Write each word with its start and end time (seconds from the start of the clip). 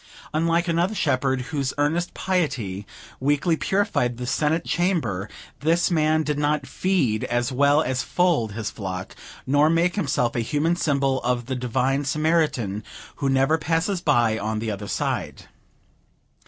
Unlike 0.33 0.67
another 0.69 0.95
Shepherd, 0.95 1.41
whose 1.53 1.75
earnest 1.77 2.15
piety 2.15 2.87
weekly 3.19 3.55
purified 3.55 4.17
the 4.17 4.25
Senate 4.25 4.65
Chamber, 4.65 5.29
this 5.59 5.91
man 5.91 6.23
did 6.23 6.39
not 6.39 6.65
feed 6.65 7.23
as 7.25 7.51
well 7.51 7.83
as 7.83 8.01
fold 8.01 8.53
his 8.53 8.71
flock, 8.71 9.15
nor 9.45 9.69
make 9.69 9.95
himself 9.95 10.35
a 10.35 10.39
human 10.39 10.75
symbol 10.75 11.21
of 11.21 11.45
the 11.45 11.55
Divine 11.55 12.03
Samaritan, 12.03 12.83
who 13.17 13.29
never 13.29 13.59
passes 13.59 14.01
by 14.01 14.39
on 14.39 14.57
the 14.57 14.71
other 14.71 14.87
side. 14.87 15.43